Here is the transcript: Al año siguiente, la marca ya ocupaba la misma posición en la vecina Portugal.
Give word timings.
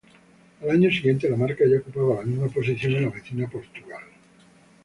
Al 0.63 0.71
año 0.71 0.89
siguiente, 0.89 1.29
la 1.29 1.37
marca 1.37 1.63
ya 1.69 1.77
ocupaba 1.77 2.15
la 2.15 2.21
misma 2.25 2.47
posición 2.47 2.93
en 2.95 3.03
la 3.03 3.09
vecina 3.11 3.47
Portugal. 3.47 4.01